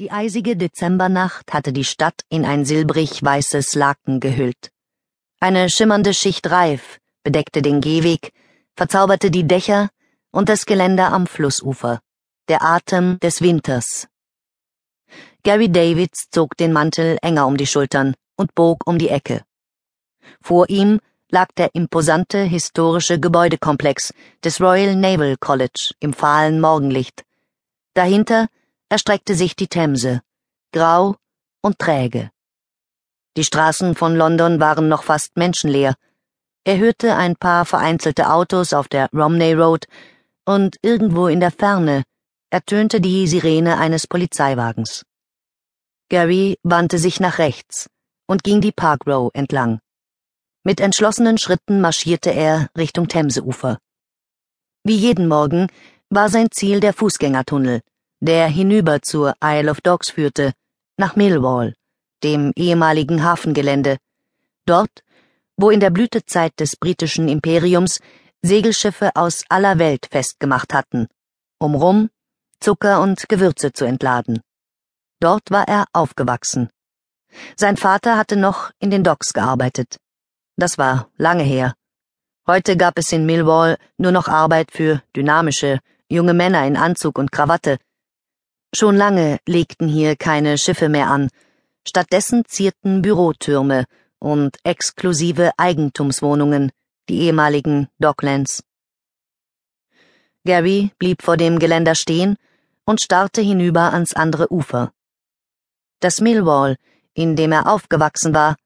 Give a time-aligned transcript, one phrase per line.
[0.00, 4.70] Die eisige Dezembernacht hatte die Stadt in ein silbrig weißes Laken gehüllt.
[5.40, 8.32] Eine schimmernde Schicht Reif bedeckte den Gehweg,
[8.74, 9.90] verzauberte die Dächer
[10.30, 12.00] und das Geländer am Flussufer,
[12.48, 14.08] der Atem des Winters.
[15.42, 19.42] Gary Davids zog den Mantel enger um die Schultern und bog um die Ecke.
[20.40, 27.22] Vor ihm lag der imposante historische Gebäudekomplex des Royal Naval College im fahlen Morgenlicht.
[27.92, 28.48] Dahinter
[28.90, 30.20] erstreckte sich die Themse,
[30.72, 31.16] grau
[31.62, 32.30] und träge.
[33.36, 35.94] Die Straßen von London waren noch fast menschenleer.
[36.64, 39.86] Er hörte ein paar vereinzelte Autos auf der Romney Road
[40.44, 42.02] und irgendwo in der Ferne
[42.50, 45.04] ertönte die Sirene eines Polizeiwagens.
[46.08, 47.88] Gary wandte sich nach rechts
[48.26, 49.78] und ging die Park Row entlang.
[50.64, 53.78] Mit entschlossenen Schritten marschierte er Richtung Themseufer.
[54.82, 55.68] Wie jeden Morgen
[56.08, 57.80] war sein Ziel der Fußgängertunnel,
[58.20, 60.52] der hinüber zur Isle of Dogs führte,
[60.96, 61.74] nach Millwall,
[62.22, 63.96] dem ehemaligen Hafengelände,
[64.66, 65.02] dort,
[65.56, 68.00] wo in der Blütezeit des britischen Imperiums
[68.42, 71.08] Segelschiffe aus aller Welt festgemacht hatten,
[71.58, 72.10] um Rum,
[72.60, 74.40] Zucker und Gewürze zu entladen.
[75.20, 76.70] Dort war er aufgewachsen.
[77.56, 79.98] Sein Vater hatte noch in den Docks gearbeitet.
[80.56, 81.74] Das war lange her.
[82.46, 87.30] Heute gab es in Millwall nur noch Arbeit für dynamische, junge Männer in Anzug und
[87.30, 87.78] Krawatte,
[88.72, 91.28] Schon lange legten hier keine Schiffe mehr an,
[91.86, 93.84] stattdessen zierten Bürotürme
[94.20, 96.70] und exklusive Eigentumswohnungen
[97.08, 98.62] die ehemaligen Docklands.
[100.44, 102.36] Gary blieb vor dem Geländer stehen
[102.84, 104.92] und starrte hinüber ans andere Ufer.
[105.98, 106.76] Das Millwall,
[107.12, 108.56] in dem er aufgewachsen war,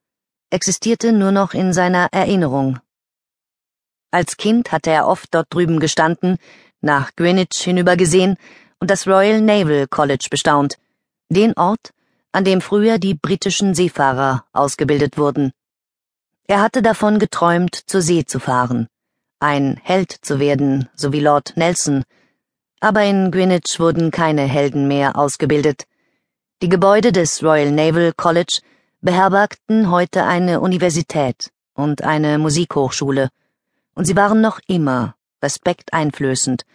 [0.51, 2.79] existierte nur noch in seiner Erinnerung.
[4.11, 6.37] Als Kind hatte er oft dort drüben gestanden,
[6.81, 8.37] nach Greenwich hinübergesehen
[8.85, 10.77] und das Royal Naval College bestaunt,
[11.31, 11.95] den Ort,
[12.33, 15.53] an dem früher die britischen Seefahrer ausgebildet wurden.
[16.47, 18.89] Er hatte davon geträumt, zur See zu fahren,
[19.41, 22.05] ein Held zu werden, so wie Lord Nelson,
[22.81, 25.85] aber in Greenwich wurden keine Helden mehr ausgebildet.
[26.61, 28.61] Die Gebäude des Royal Naval College
[29.01, 33.31] beherbergten heute eine Universität und eine Musikhochschule,
[33.95, 36.67] und sie waren noch immer respekteinflößend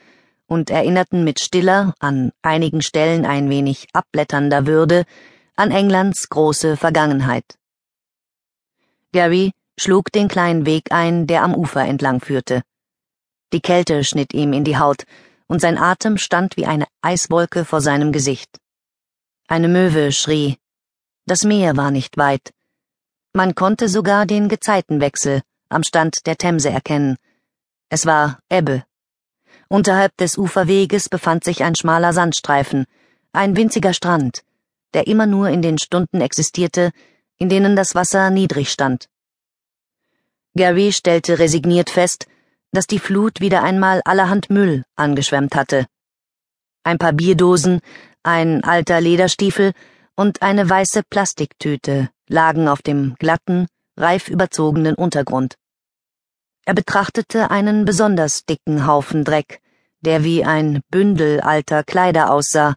[0.50, 5.06] und erinnerten mit stiller, an einigen Stellen ein wenig abblätternder Würde
[5.56, 7.46] an Englands große Vergangenheit.
[9.12, 12.64] Gary schlug den kleinen Weg ein, der am Ufer entlang führte.
[13.54, 15.04] Die Kälte schnitt ihm in die Haut,
[15.48, 18.58] und sein Atem stand wie eine Eiswolke vor seinem Gesicht.
[19.48, 20.58] Eine Möwe schrie.
[21.26, 22.54] Das Meer war nicht weit.
[23.34, 27.18] Man konnte sogar den Gezeitenwechsel am Stand der Themse erkennen.
[27.90, 28.84] Es war Ebbe.
[29.70, 32.86] Unterhalb des Uferweges befand sich ein schmaler Sandstreifen,
[33.34, 34.44] ein winziger Strand,
[34.96, 36.92] der immer nur in den Stunden existierte,
[37.38, 39.10] in denen das Wasser niedrig stand.
[40.56, 42.26] Gary stellte resigniert fest,
[42.72, 45.86] dass die Flut wieder einmal allerhand Müll angeschwemmt hatte.
[46.84, 47.82] Ein paar Bierdosen,
[48.24, 49.74] ein alter Lederstiefel
[50.16, 55.56] und eine weiße Plastiktüte lagen auf dem glatten, reif überzogenen Untergrund.
[56.70, 59.60] Er betrachtete einen besonders dicken Haufen Dreck,
[60.02, 62.76] der wie ein Bündel alter Kleider aussah,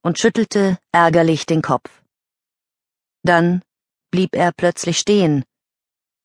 [0.00, 2.02] und schüttelte ärgerlich den Kopf.
[3.22, 3.60] Dann
[4.10, 5.44] blieb er plötzlich stehen.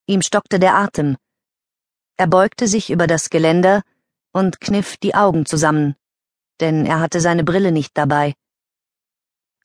[0.06, 1.18] Ihm stockte der Atem.
[2.16, 3.82] Er beugte sich über das Geländer
[4.32, 5.96] und kniff die Augen zusammen,
[6.60, 8.32] denn er hatte seine Brille nicht dabei.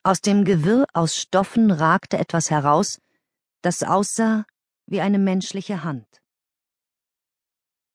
[0.04, 3.00] Aus dem Gewirr aus Stoffen ragte etwas heraus,
[3.62, 4.44] das aussah
[4.86, 6.08] wie eine menschliche Hand.